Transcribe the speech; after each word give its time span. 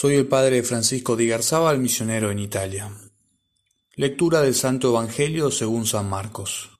Soy 0.00 0.14
el 0.14 0.26
padre 0.26 0.62
Francisco 0.62 1.14
Di 1.14 1.26
Garzábal, 1.26 1.78
misionero 1.78 2.30
en 2.30 2.38
Italia. 2.38 2.90
Lectura 3.96 4.40
del 4.40 4.54
Santo 4.54 4.88
Evangelio 4.88 5.50
según 5.50 5.84
San 5.84 6.08
Marcos. 6.08 6.70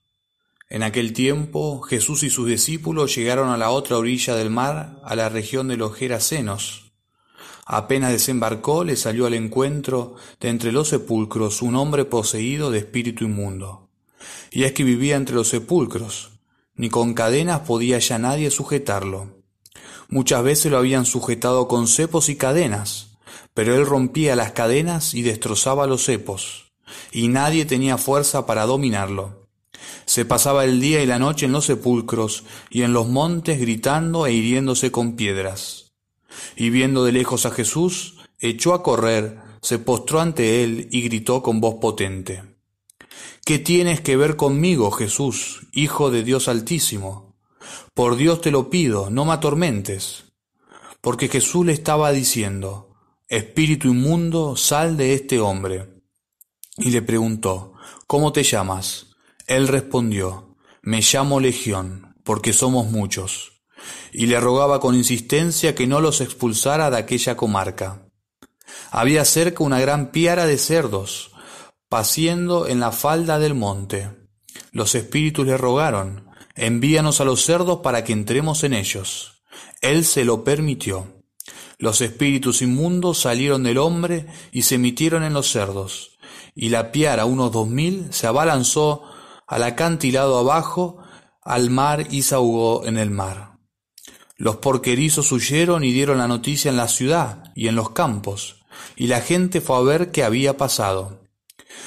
En 0.70 0.82
aquel 0.82 1.12
tiempo 1.12 1.82
Jesús 1.82 2.22
y 2.22 2.30
sus 2.30 2.48
discípulos 2.48 3.14
llegaron 3.14 3.50
a 3.50 3.58
la 3.58 3.72
otra 3.72 3.98
orilla 3.98 4.34
del 4.36 4.48
mar, 4.48 5.02
a 5.04 5.14
la 5.16 5.28
región 5.28 5.68
de 5.68 5.76
los 5.76 5.94
Gerasenos. 5.94 6.92
Apenas 7.66 8.12
desembarcó, 8.12 8.84
le 8.84 8.96
salió 8.96 9.26
al 9.26 9.34
encuentro 9.34 10.16
de 10.40 10.48
entre 10.48 10.72
los 10.72 10.88
sepulcros 10.88 11.60
un 11.60 11.76
hombre 11.76 12.06
poseído 12.06 12.70
de 12.70 12.78
espíritu 12.78 13.24
inmundo. 13.24 13.90
Y 14.50 14.64
es 14.64 14.72
que 14.72 14.82
vivía 14.82 15.16
entre 15.16 15.34
los 15.34 15.48
sepulcros, 15.48 16.30
ni 16.74 16.88
con 16.88 17.12
cadenas 17.12 17.60
podía 17.66 17.98
ya 17.98 18.18
nadie 18.18 18.50
sujetarlo 18.50 19.40
Muchas 20.10 20.42
veces 20.42 20.72
lo 20.72 20.78
habían 20.78 21.06
sujetado 21.06 21.68
con 21.68 21.86
cepos 21.86 22.28
y 22.30 22.36
cadenas, 22.36 23.09
pero 23.60 23.74
él 23.74 23.84
rompía 23.84 24.36
las 24.36 24.52
cadenas 24.52 25.12
y 25.12 25.20
destrozaba 25.20 25.86
los 25.86 26.06
cepos, 26.06 26.72
y 27.12 27.28
nadie 27.28 27.66
tenía 27.66 27.98
fuerza 27.98 28.46
para 28.46 28.64
dominarlo. 28.64 29.50
Se 30.06 30.24
pasaba 30.24 30.64
el 30.64 30.80
día 30.80 31.02
y 31.02 31.06
la 31.06 31.18
noche 31.18 31.44
en 31.44 31.52
los 31.52 31.66
sepulcros 31.66 32.44
y 32.70 32.84
en 32.84 32.94
los 32.94 33.08
montes 33.08 33.60
gritando 33.60 34.24
e 34.24 34.32
hiriéndose 34.32 34.90
con 34.90 35.14
piedras. 35.14 35.92
Y 36.56 36.70
viendo 36.70 37.04
de 37.04 37.12
lejos 37.12 37.44
a 37.44 37.50
Jesús, 37.50 38.16
echó 38.38 38.72
a 38.72 38.82
correr, 38.82 39.36
se 39.60 39.78
postró 39.78 40.22
ante 40.22 40.64
él 40.64 40.88
y 40.90 41.02
gritó 41.02 41.42
con 41.42 41.60
voz 41.60 41.74
potente. 41.82 42.42
¿Qué 43.44 43.58
tienes 43.58 44.00
que 44.00 44.16
ver 44.16 44.36
conmigo, 44.36 44.90
Jesús, 44.90 45.66
Hijo 45.74 46.10
de 46.10 46.24
Dios 46.24 46.48
Altísimo? 46.48 47.36
Por 47.92 48.16
Dios 48.16 48.40
te 48.40 48.52
lo 48.52 48.70
pido, 48.70 49.10
no 49.10 49.26
me 49.26 49.32
atormentes. 49.32 50.32
Porque 51.02 51.28
Jesús 51.28 51.66
le 51.66 51.74
estaba 51.74 52.10
diciendo, 52.12 52.89
Espíritu 53.30 53.86
inmundo, 53.86 54.56
sal 54.56 54.96
de 54.96 55.14
este 55.14 55.38
hombre. 55.38 56.02
Y 56.76 56.90
le 56.90 57.00
preguntó, 57.00 57.74
¿cómo 58.08 58.32
te 58.32 58.42
llamas? 58.42 59.14
Él 59.46 59.68
respondió, 59.68 60.56
me 60.82 61.00
llamo 61.00 61.38
Legión, 61.38 62.16
porque 62.24 62.52
somos 62.52 62.90
muchos. 62.90 63.62
Y 64.12 64.26
le 64.26 64.40
rogaba 64.40 64.80
con 64.80 64.96
insistencia 64.96 65.76
que 65.76 65.86
no 65.86 66.00
los 66.00 66.20
expulsara 66.20 66.90
de 66.90 66.96
aquella 66.96 67.36
comarca. 67.36 68.10
Había 68.90 69.24
cerca 69.24 69.62
una 69.62 69.78
gran 69.78 70.10
piara 70.10 70.44
de 70.44 70.58
cerdos, 70.58 71.30
paciendo 71.88 72.66
en 72.66 72.80
la 72.80 72.90
falda 72.90 73.38
del 73.38 73.54
monte. 73.54 74.10
Los 74.72 74.96
espíritus 74.96 75.46
le 75.46 75.56
rogaron, 75.56 76.28
envíanos 76.56 77.20
a 77.20 77.24
los 77.24 77.44
cerdos 77.44 77.78
para 77.78 78.02
que 78.02 78.12
entremos 78.12 78.64
en 78.64 78.74
ellos. 78.74 79.44
Él 79.82 80.04
se 80.04 80.24
lo 80.24 80.42
permitió. 80.42 81.19
Los 81.80 82.02
espíritus 82.02 82.60
inmundos 82.60 83.20
salieron 83.20 83.62
del 83.62 83.78
hombre 83.78 84.26
y 84.52 84.62
se 84.62 84.76
metieron 84.76 85.22
en 85.22 85.32
los 85.32 85.50
cerdos, 85.50 86.18
y 86.54 86.68
la 86.68 86.92
piara, 86.92 87.24
unos 87.24 87.52
dos 87.52 87.68
mil, 87.68 88.12
se 88.12 88.26
abalanzó 88.26 89.02
al 89.46 89.62
acantilado 89.62 90.38
abajo, 90.38 90.98
al 91.42 91.70
mar 91.70 92.06
y 92.10 92.20
se 92.20 92.34
ahogó 92.34 92.84
en 92.84 92.98
el 92.98 93.10
mar. 93.10 93.56
Los 94.36 94.56
porquerizos 94.56 95.32
huyeron 95.32 95.82
y 95.82 95.90
dieron 95.90 96.18
la 96.18 96.28
noticia 96.28 96.70
en 96.70 96.76
la 96.76 96.86
ciudad 96.86 97.44
y 97.54 97.68
en 97.68 97.76
los 97.76 97.92
campos, 97.92 98.60
y 98.94 99.06
la 99.06 99.22
gente 99.22 99.62
fue 99.62 99.78
a 99.78 99.80
ver 99.80 100.10
qué 100.10 100.22
había 100.22 100.58
pasado. 100.58 101.22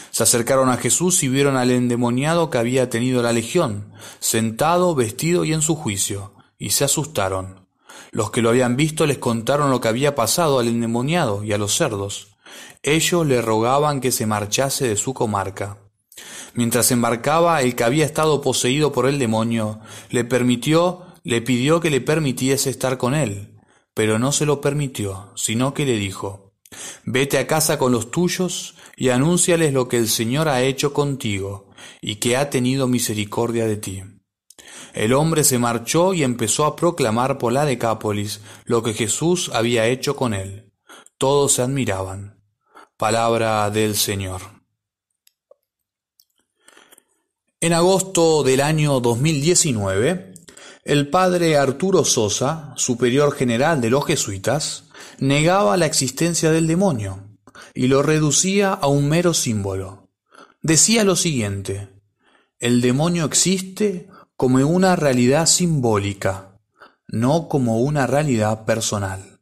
Se 0.09 0.23
acercaron 0.23 0.69
a 0.69 0.77
Jesús 0.77 1.21
y 1.21 1.27
vieron 1.27 1.55
al 1.55 1.69
endemoniado 1.69 2.49
que 2.49 2.57
había 2.57 2.89
tenido 2.89 3.21
la 3.21 3.31
legión, 3.31 3.93
sentado, 4.19 4.95
vestido 4.95 5.45
y 5.45 5.53
en 5.53 5.61
su 5.61 5.75
juicio, 5.75 6.33
y 6.57 6.71
se 6.71 6.83
asustaron. 6.83 7.62
Los 8.13 8.29
que 8.29 8.43
lo 8.43 8.49
habían 8.49 8.75
visto 8.75 9.07
les 9.07 9.17
contaron 9.17 9.71
lo 9.71 9.81
que 9.81 9.87
había 9.87 10.13
pasado 10.13 10.59
al 10.59 10.67
endemoniado 10.67 11.43
y 11.43 11.51
a 11.51 11.57
los 11.57 11.75
cerdos. 11.75 12.37
Ellos 12.83 13.25
le 13.25 13.41
rogaban 13.41 14.01
que 14.01 14.11
se 14.11 14.27
marchase 14.27 14.87
de 14.87 14.97
su 14.97 15.15
comarca. 15.15 15.79
Mientras 16.53 16.91
embarcaba, 16.91 17.59
el 17.63 17.75
que 17.75 17.83
había 17.83 18.05
estado 18.05 18.39
poseído 18.39 18.91
por 18.91 19.07
el 19.07 19.17
demonio 19.17 19.79
le 20.11 20.23
permitió, 20.25 21.07
le 21.23 21.41
pidió 21.41 21.79
que 21.79 21.89
le 21.89 22.01
permitiese 22.01 22.69
estar 22.69 22.99
con 22.99 23.15
él, 23.15 23.57
pero 23.95 24.19
no 24.19 24.31
se 24.31 24.45
lo 24.45 24.61
permitió, 24.61 25.31
sino 25.35 25.73
que 25.73 25.87
le 25.87 25.97
dijo, 25.97 26.53
Vete 27.05 27.39
a 27.39 27.47
casa 27.47 27.79
con 27.79 27.91
los 27.91 28.11
tuyos 28.11 28.75
y 28.95 29.09
anúnciales 29.09 29.73
lo 29.73 29.87
que 29.87 29.97
el 29.97 30.07
Señor 30.07 30.49
ha 30.49 30.61
hecho 30.61 30.93
contigo 30.93 31.71
y 31.99 32.17
que 32.17 32.37
ha 32.37 32.51
tenido 32.51 32.87
misericordia 32.87 33.65
de 33.65 33.77
ti. 33.77 34.03
El 34.93 35.13
hombre 35.13 35.43
se 35.43 35.59
marchó 35.59 36.13
y 36.13 36.23
empezó 36.23 36.65
a 36.65 36.75
proclamar 36.75 37.37
por 37.37 37.53
la 37.53 37.65
Decápolis 37.65 38.41
lo 38.65 38.83
que 38.83 38.93
Jesús 38.93 39.49
había 39.53 39.87
hecho 39.87 40.15
con 40.15 40.33
él. 40.33 40.71
Todos 41.17 41.53
se 41.53 41.61
admiraban. 41.61 42.41
Palabra 42.97 43.69
del 43.69 43.95
Señor. 43.95 44.41
En 47.59 47.73
agosto 47.73 48.43
del 48.43 48.59
año 48.59 48.99
2019, 48.99 50.33
el 50.83 51.09
padre 51.09 51.55
Arturo 51.55 52.03
Sosa, 52.03 52.73
superior 52.75 53.33
general 53.33 53.79
de 53.79 53.89
los 53.89 54.05
jesuitas, 54.05 54.89
negaba 55.17 55.77
la 55.77 55.85
existencia 55.85 56.51
del 56.51 56.67
demonio 56.67 57.37
y 57.73 57.87
lo 57.87 58.03
reducía 58.03 58.73
a 58.73 58.87
un 58.87 59.07
mero 59.07 59.33
símbolo. 59.33 60.09
Decía 60.61 61.03
lo 61.05 61.15
siguiente, 61.15 61.89
el 62.59 62.81
demonio 62.81 63.25
existe 63.25 64.07
como 64.35 64.57
una 64.67 64.95
realidad 64.95 65.45
simbólica, 65.45 66.59
no 67.07 67.47
como 67.47 67.79
una 67.79 68.07
realidad 68.07 68.65
personal. 68.65 69.39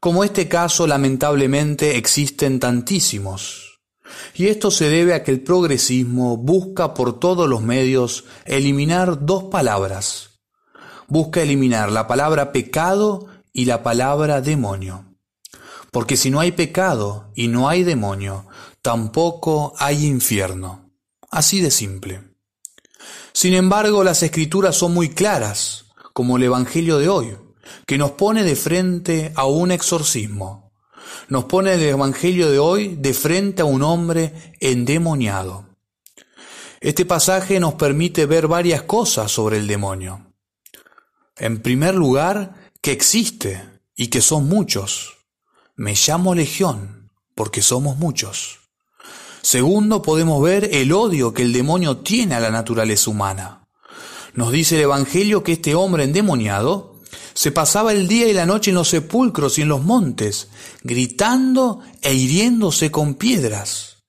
Como 0.00 0.24
este 0.24 0.48
caso 0.48 0.86
lamentablemente 0.86 1.96
existen 1.96 2.58
tantísimos, 2.58 3.72
y 4.34 4.48
esto 4.48 4.70
se 4.70 4.88
debe 4.88 5.14
a 5.14 5.22
que 5.22 5.30
el 5.30 5.42
progresismo 5.42 6.36
busca 6.36 6.94
por 6.94 7.18
todos 7.18 7.48
los 7.48 7.62
medios 7.62 8.24
eliminar 8.44 9.24
dos 9.24 9.44
palabras. 9.44 10.40
Busca 11.08 11.42
eliminar 11.42 11.92
la 11.92 12.06
palabra 12.06 12.52
pecado 12.52 13.26
y 13.52 13.66
la 13.66 13.82
palabra 13.82 14.40
demonio. 14.40 15.16
Porque 15.90 16.16
si 16.16 16.30
no 16.30 16.40
hay 16.40 16.52
pecado 16.52 17.30
y 17.34 17.48
no 17.48 17.68
hay 17.68 17.84
demonio, 17.84 18.46
tampoco 18.80 19.74
hay 19.78 20.06
infierno. 20.06 20.90
Así 21.30 21.60
de 21.60 21.70
simple. 21.70 22.31
Sin 23.32 23.54
embargo, 23.54 24.04
las 24.04 24.22
escrituras 24.22 24.76
son 24.76 24.94
muy 24.94 25.08
claras, 25.08 25.86
como 26.12 26.36
el 26.36 26.42
Evangelio 26.44 26.98
de 26.98 27.08
hoy, 27.08 27.36
que 27.86 27.98
nos 27.98 28.12
pone 28.12 28.44
de 28.44 28.56
frente 28.56 29.32
a 29.34 29.46
un 29.46 29.70
exorcismo. 29.70 30.72
Nos 31.28 31.44
pone 31.44 31.74
el 31.74 31.82
Evangelio 31.82 32.50
de 32.50 32.58
hoy 32.58 32.96
de 32.96 33.14
frente 33.14 33.62
a 33.62 33.64
un 33.64 33.82
hombre 33.82 34.54
endemoniado. 34.60 35.66
Este 36.80 37.04
pasaje 37.04 37.60
nos 37.60 37.74
permite 37.74 38.26
ver 38.26 38.48
varias 38.48 38.82
cosas 38.82 39.30
sobre 39.30 39.58
el 39.58 39.66
demonio. 39.66 40.32
En 41.36 41.62
primer 41.62 41.94
lugar, 41.94 42.72
que 42.80 42.92
existe 42.92 43.62
y 43.94 44.08
que 44.08 44.20
son 44.20 44.48
muchos. 44.48 45.18
Me 45.76 45.94
llamo 45.94 46.34
Legión 46.34 47.10
porque 47.34 47.62
somos 47.62 47.96
muchos. 47.96 48.61
Segundo, 49.42 50.02
podemos 50.02 50.42
ver 50.42 50.70
el 50.72 50.92
odio 50.92 51.34
que 51.34 51.42
el 51.42 51.52
demonio 51.52 51.98
tiene 51.98 52.34
a 52.34 52.40
la 52.40 52.50
naturaleza 52.50 53.10
humana. 53.10 53.68
Nos 54.34 54.52
dice 54.52 54.76
el 54.76 54.82
Evangelio 54.82 55.42
que 55.42 55.52
este 55.52 55.74
hombre 55.74 56.04
endemoniado 56.04 57.00
se 57.34 57.50
pasaba 57.50 57.92
el 57.92 58.08
día 58.08 58.28
y 58.28 58.32
la 58.32 58.46
noche 58.46 58.70
en 58.70 58.76
los 58.76 58.88
sepulcros 58.88 59.58
y 59.58 59.62
en 59.62 59.68
los 59.68 59.82
montes, 59.82 60.48
gritando 60.82 61.80
e 62.00 62.14
hiriéndose 62.14 62.90
con 62.90 63.14
piedras. 63.14 64.04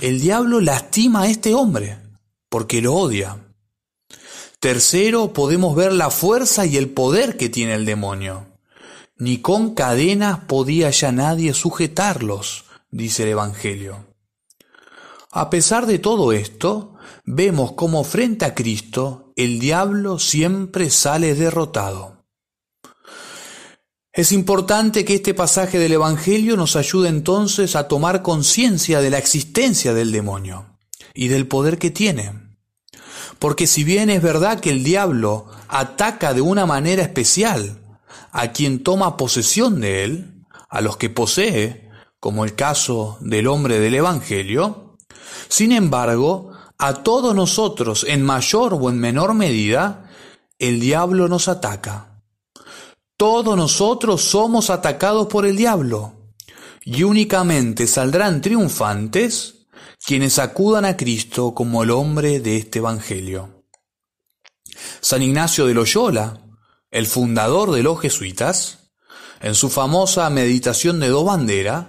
El 0.00 0.20
diablo 0.20 0.60
lastima 0.60 1.22
a 1.22 1.28
este 1.28 1.54
hombre 1.54 1.98
porque 2.48 2.80
lo 2.80 2.94
odia. 2.94 3.38
Tercero, 4.60 5.32
podemos 5.32 5.74
ver 5.74 5.92
la 5.92 6.10
fuerza 6.10 6.66
y 6.66 6.76
el 6.76 6.90
poder 6.90 7.36
que 7.36 7.48
tiene 7.48 7.74
el 7.74 7.84
demonio 7.84 8.52
ni 9.22 9.38
con 9.38 9.76
cadenas 9.76 10.40
podía 10.48 10.90
ya 10.90 11.12
nadie 11.12 11.54
sujetarlos, 11.54 12.64
dice 12.90 13.22
el 13.22 13.28
Evangelio. 13.28 14.11
A 15.34 15.48
pesar 15.48 15.86
de 15.86 15.98
todo 15.98 16.32
esto, 16.32 16.94
vemos 17.24 17.72
cómo 17.72 18.04
frente 18.04 18.44
a 18.44 18.54
Cristo 18.54 19.32
el 19.34 19.58
diablo 19.60 20.18
siempre 20.18 20.90
sale 20.90 21.34
derrotado. 21.34 22.26
Es 24.12 24.30
importante 24.30 25.06
que 25.06 25.14
este 25.14 25.32
pasaje 25.32 25.78
del 25.78 25.94
Evangelio 25.94 26.54
nos 26.58 26.76
ayude 26.76 27.08
entonces 27.08 27.76
a 27.76 27.88
tomar 27.88 28.20
conciencia 28.20 29.00
de 29.00 29.08
la 29.08 29.16
existencia 29.16 29.94
del 29.94 30.12
demonio 30.12 30.78
y 31.14 31.28
del 31.28 31.48
poder 31.48 31.78
que 31.78 31.90
tiene. 31.90 32.58
Porque 33.38 33.66
si 33.66 33.84
bien 33.84 34.10
es 34.10 34.20
verdad 34.20 34.60
que 34.60 34.68
el 34.68 34.84
diablo 34.84 35.46
ataca 35.66 36.34
de 36.34 36.42
una 36.42 36.66
manera 36.66 37.02
especial, 37.02 37.78
a 38.32 38.52
quien 38.52 38.82
toma 38.82 39.16
posesión 39.16 39.80
de 39.80 40.04
él, 40.04 40.44
a 40.68 40.82
los 40.82 40.98
que 40.98 41.08
posee, 41.08 41.88
como 42.20 42.44
el 42.44 42.54
caso 42.54 43.16
del 43.22 43.46
hombre 43.46 43.80
del 43.80 43.94
Evangelio, 43.94 44.81
sin 45.48 45.72
embargo, 45.72 46.52
a 46.78 47.02
todos 47.02 47.34
nosotros, 47.34 48.04
en 48.08 48.22
mayor 48.22 48.74
o 48.74 48.90
en 48.90 48.98
menor 48.98 49.34
medida, 49.34 50.10
el 50.58 50.80
diablo 50.80 51.28
nos 51.28 51.48
ataca. 51.48 52.08
todos 53.16 53.56
nosotros 53.56 54.20
somos 54.22 54.68
atacados 54.68 55.28
por 55.28 55.46
el 55.46 55.56
diablo, 55.56 56.34
y 56.84 57.04
únicamente 57.04 57.86
saldrán 57.86 58.40
triunfantes 58.40 59.68
quienes 60.04 60.40
acudan 60.40 60.84
a 60.84 60.96
Cristo 60.96 61.54
como 61.54 61.84
el 61.84 61.90
hombre 61.90 62.40
de 62.40 62.56
este 62.56 62.80
Evangelio. 62.80 63.64
San 65.00 65.22
Ignacio 65.22 65.66
de 65.66 65.74
Loyola, 65.74 66.40
el 66.90 67.06
fundador 67.06 67.70
de 67.70 67.82
los 67.84 68.00
jesuitas, 68.00 68.90
en 69.40 69.54
su 69.54 69.70
famosa 69.70 70.28
meditación 70.30 70.98
de 70.98 71.08
dos 71.08 71.24
banderas, 71.24 71.86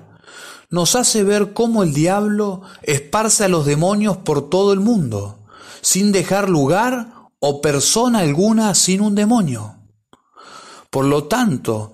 nos 0.73 0.95
hace 0.95 1.23
ver 1.23 1.53
cómo 1.53 1.83
el 1.83 1.93
diablo 1.93 2.63
esparce 2.81 3.43
a 3.43 3.47
los 3.47 3.63
demonios 3.63 4.17
por 4.17 4.49
todo 4.49 4.73
el 4.73 4.79
mundo, 4.79 5.37
sin 5.81 6.11
dejar 6.11 6.49
lugar 6.49 7.13
o 7.39 7.61
persona 7.61 8.19
alguna 8.21 8.73
sin 8.73 8.99
un 8.99 9.13
demonio. 9.13 9.75
Por 10.89 11.05
lo 11.05 11.25
tanto, 11.25 11.93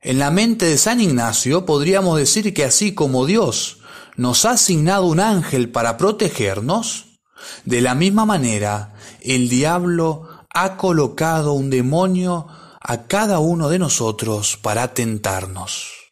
en 0.00 0.18
la 0.18 0.30
mente 0.30 0.64
de 0.64 0.78
San 0.78 1.02
Ignacio 1.02 1.66
podríamos 1.66 2.16
decir 2.16 2.54
que 2.54 2.64
así 2.64 2.94
como 2.94 3.26
Dios 3.26 3.80
nos 4.16 4.46
ha 4.46 4.52
asignado 4.52 5.04
un 5.04 5.20
ángel 5.20 5.68
para 5.68 5.98
protegernos, 5.98 7.18
de 7.66 7.82
la 7.82 7.94
misma 7.94 8.24
manera 8.24 8.94
el 9.20 9.50
diablo 9.50 10.46
ha 10.48 10.78
colocado 10.78 11.52
un 11.52 11.68
demonio 11.68 12.46
a 12.80 13.02
cada 13.02 13.38
uno 13.38 13.68
de 13.68 13.78
nosotros 13.78 14.56
para 14.62 14.94
tentarnos. 14.94 16.03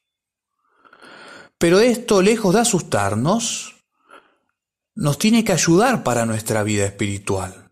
Pero 1.62 1.78
esto, 1.78 2.22
lejos 2.22 2.52
de 2.52 2.60
asustarnos, 2.60 3.76
nos 4.96 5.16
tiene 5.16 5.44
que 5.44 5.52
ayudar 5.52 6.02
para 6.02 6.26
nuestra 6.26 6.64
vida 6.64 6.84
espiritual. 6.84 7.70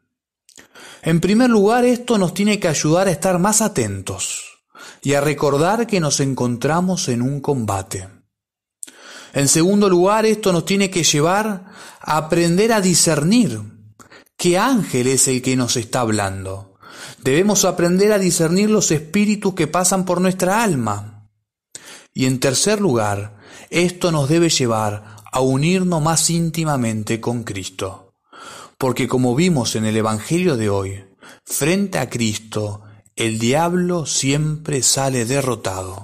En 1.03 1.19
primer 1.19 1.51
lugar, 1.51 1.85
esto 1.85 2.17
nos 2.17 2.33
tiene 2.33 2.61
que 2.61 2.69
ayudar 2.69 3.09
a 3.09 3.11
estar 3.11 3.41
más 3.41 3.61
atentos 3.61 4.61
y 5.03 5.15
a 5.15 5.21
recordar 5.21 5.89
que 5.89 5.99
nos 5.99 6.21
encontramos 6.21 7.09
en 7.09 7.21
un 7.21 7.41
combate. 7.41 8.09
En 9.33 9.49
segundo 9.49 9.89
lugar, 9.89 10.25
esto 10.25 10.53
nos 10.53 10.65
tiene 10.65 10.89
que 10.89 11.03
llevar 11.03 11.73
a 12.01 12.17
aprender 12.17 12.73
a 12.73 12.81
discernir 12.81 13.61
qué 14.37 14.57
ángel 14.57 15.09
es 15.09 15.27
el 15.27 15.43
que 15.43 15.57
nos 15.57 15.77
está 15.77 16.03
hablando. 16.03 16.79
Debemos 17.25 17.65
aprender 17.65 18.13
a 18.13 18.21
discernir 18.21 18.71
los 18.71 18.93
espíritus 18.93 19.55
que 19.55 19.67
pasan 19.67 20.05
por 20.05 20.21
nuestra 20.21 20.63
alma. 20.63 21.29
Y 22.15 22.27
en 22.27 22.39
tercer 22.39 22.81
lugar, 22.81 23.40
esto 23.71 24.13
nos 24.13 24.29
debe 24.29 24.49
llevar 24.49 25.17
a 25.33 25.41
unirnos 25.41 26.03
más 26.03 26.31
íntimamente 26.31 27.21
con 27.21 27.45
Cristo. 27.45 28.15
Porque 28.79 29.09
como 29.09 29.35
vimos 29.35 29.77
en 29.77 29.85
el 29.85 29.97
Evangelio 29.97 30.57
de 30.57 30.71
hoy, 30.71 31.05
frente 31.45 31.99
a 31.99 32.09
Cristo, 32.09 32.83
el 33.17 33.39
diablo 33.39 34.07
siempre 34.07 34.83
sale 34.83 35.25
derrotado. 35.27 36.03